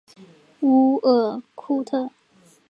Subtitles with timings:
[0.61, 2.09] 乌尔库特。